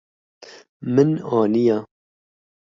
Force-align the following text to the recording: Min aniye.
Min 0.93 1.09
aniye. 1.37 1.77